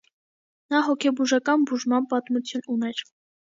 Նա 0.75 0.81
հոգեբուժական 0.87 1.67
բուժման 1.73 2.11
պատմություն 2.17 2.67
ուներ։ 2.79 3.07